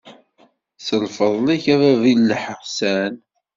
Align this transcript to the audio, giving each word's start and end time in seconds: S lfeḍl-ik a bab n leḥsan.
S 0.85 0.87
lfeḍl-ik 1.03 1.65
a 1.73 1.75
bab 1.81 2.03
n 2.17 2.21
leḥsan. 2.29 3.13